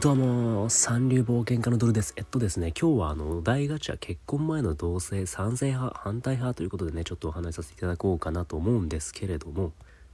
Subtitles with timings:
[0.00, 2.14] どうも、三流冒険家のドルです。
[2.16, 9.72] えっとですね、今日はあの、大ガチャ結婚前の同性、賛成派、反対派ということでね、ちょっとお話しさせていただこうかなと思うんですけれども、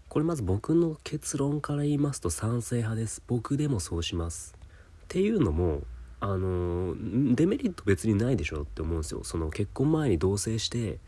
[0.09, 3.23] これまず僕の結論から言いますと賛成派です。
[3.29, 4.57] 僕でもそうします。
[5.05, 5.83] っていうのも、
[6.19, 6.95] あの、
[7.35, 9.23] デメリット別にないでしょって思うんですよ。
[9.23, 10.99] その結婚前に同棲して、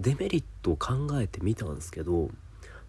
[0.00, 2.28] デメリットを考えてみたんですけど、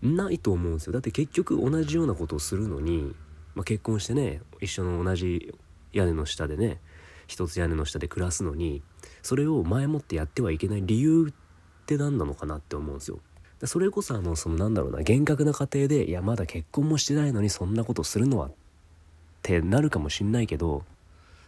[0.02, 0.94] ないと思うんですよ。
[0.94, 3.13] だって結局同じようなことをするのに、
[3.59, 5.54] まあ、結婚してね一緒の同じ
[5.91, 6.80] 屋根の下でね
[7.27, 8.81] 一つ屋根の下で暮らすのに
[9.22, 13.20] それを前もってやってはいけない理由って何なのかなって思うんですよ。
[13.66, 18.52] それこそあのそのなんだろうな厳格な家庭でいやまだ結婚もしてないのにそんなことするのはっ
[19.41, 20.86] てなるかもしんないけど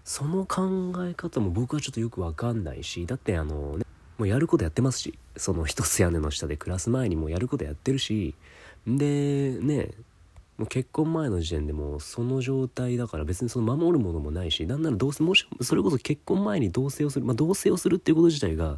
[0.04, 3.86] その考え方も僕はちょっとよくわかんないしだってあのね
[4.18, 8.36] もうやることやってますしその一つ屋根の下で暮らす前にもうやることやってるし
[8.86, 9.92] でね
[10.62, 18.78] もう結婚前の時点でもうその状態だから別にその守るものもないしなんならどうせもしそれこそ結婚前に同棲をするまあ同棲をするっていうこと自体が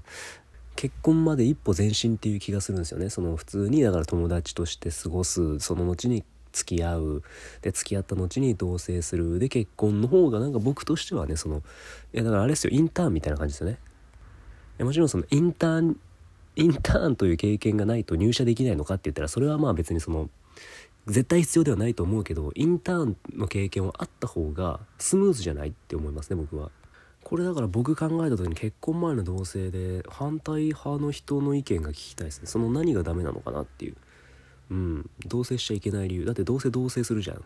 [0.77, 3.09] 結婚まで一歩前進っていう気がするんですよね。
[3.09, 7.23] その普通にだから友達として過ごすその後に付き合う
[7.61, 11.63] で付き合った後に同棲するで結婚の方がなんか僕としてはねその
[12.13, 13.77] いやだからあれですよインターンみたいな感じですよね。
[14.79, 15.97] もちろんそのインターン
[16.55, 20.29] インターンという経験がないと入社できないのかって言ったらそれはまあ別にその
[21.07, 26.71] 絶対必要ではないと思うけどインターンの経験はあった方がスムーズじゃないって思いますね僕は。
[27.23, 32.47] これだから僕考えた時に結婚前の同棲で反対派の人の意見が聞きたいですね。
[32.47, 33.95] その何がダメなのかなっていう。
[34.71, 35.09] うん。
[35.25, 36.25] 同棲しちゃいけない理由。
[36.25, 37.43] だってどうせ同棲するじゃん。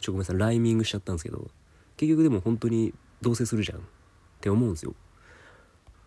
[0.00, 0.38] ちょごめんなさい。
[0.38, 1.50] ライミングしちゃったんですけど。
[1.96, 3.78] 結局でも本当に同棲するじゃん。
[3.78, 3.82] っ
[4.40, 4.94] て思うんですよ。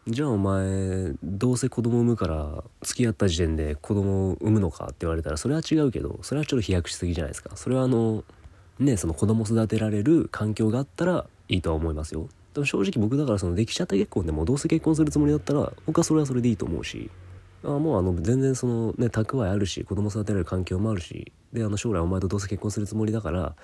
[0.06, 7.56] じゃあお前どうせ子供産むから付き合った時点で子供を産むのかって言われたらそれは違うけどそれはちょっと飛躍しすぎじゃないですか。
[7.56, 8.26] それはあの
[8.80, 12.28] ねその子供育てられる環境があったらいいとは思いますよ。
[12.54, 17.10] でも正直僕だからそのできちゃった結婚でもどうせ結婚するつもりだったら僕はそれはそれでいいと思うし。
[17.64, 23.56] あもうあの全然そのね蓄えあるし子供育てられる環境もあるしであの将来お前とどうせ結婚するつもりだから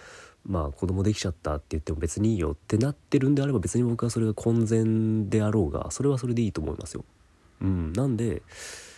[0.45, 7.03] まあ子供できちゃったって言っても別にいいよってなってるんであれば別に僕はそれが婚前であろうがそれはそれでいいと思いますよ。
[7.61, 8.41] うん、なんで、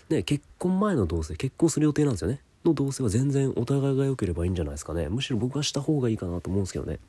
[0.09, 2.41] ね、結婚前の同棲結婚する予定なんですよね。
[2.63, 5.09] の同棲は全然お互いが良ければいいんじゃないですかね。
[5.09, 6.99] むしろ僕はした方がいいかなと思うんですけどね。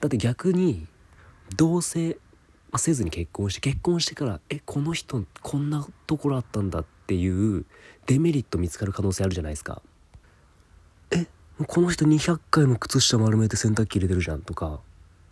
[0.00, 0.86] だって逆に
[1.56, 2.16] 同棲
[2.76, 7.64] せずに結婚して結婚してからえこの人こんなところあったんだっていう
[8.06, 9.82] デメリット見つかる可能性あるじゃないですか。
[11.66, 14.80] この人200回も靴下丸めて洗濯機入れてるじゃんとか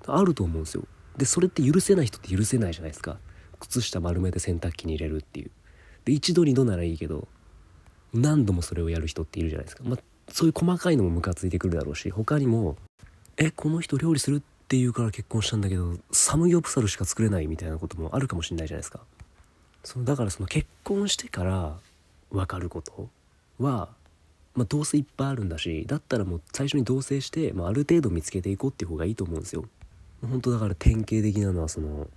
[0.07, 0.85] あると思うんですよ。
[1.17, 3.19] でそれって許せない人って許せないじゃないですか。
[3.61, 5.51] 靴下丸めて洗濯機に入れるっていう。
[6.05, 7.29] で一度二度ならいいけど
[8.15, 9.99] 何度もそれをやる人っているじゃないですか、まあ、
[10.29, 12.77] そういう細かいのもムカついてくるだろうし他にも
[13.37, 19.01] えこの人料理するって言うから結婚したんだけどサムギョプサルしか作れないみたいなこともあるかもしれないじゃないですか。
[19.85, 21.79] そのだからその結婚してから
[22.31, 23.09] 分かること
[23.59, 23.91] は
[24.57, 29.67] まあ、どうせいっぱいあるんだしだったらもう最初に同棲して、まあ、ある程度見つけていこうっていう方がいいと思うんですよ。
[30.23, 32.09] 本当だから典型的なのはその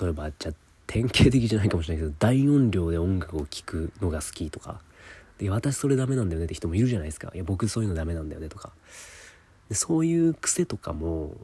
[0.00, 0.52] 例えばじゃ
[0.88, 4.80] 典型的じゃないかもしれないけど大音量で音楽を聴くのが好きとか。
[5.38, 7.30] で私それダメなんだよねって人もいるじゃないですか。
[7.32, 8.72] いや僕そういうのダメなんだよねとか。
[9.68, 11.36] でそういう癖とかも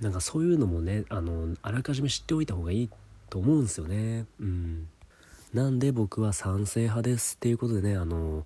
[0.00, 2.90] なんかそういうのもねあのあらかじめ知っておいた方がいい
[3.30, 4.26] と思うんですよね。
[4.40, 4.88] うん。
[5.52, 8.44] なんで僕は賛成派ですっていうことでねあの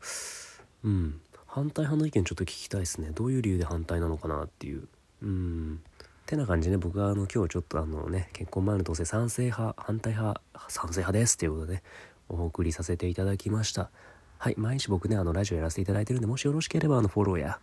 [0.85, 1.21] うん。
[1.47, 3.11] 反対派の意見ちょっと聞きたいですね。
[3.15, 4.87] どういう理由で反対なのかなっていう。
[5.23, 5.81] うん。
[6.27, 6.81] てな感じで、ね。
[6.81, 11.83] 僕はあの今日ちょっとあのね結婚前の同棲賛成派反対派賛成派ですっていうことでね
[12.29, 13.91] お送りさせていただきました。
[14.39, 14.55] はい。
[14.59, 17.59] 毎日僕ねあのラジオやらせていただいてるんでもしよろしければあのフォローや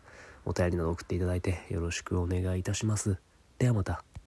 [0.46, 3.18] お便りなど送っていただいてよろしくお願いいたします。
[3.60, 4.15] ではまた。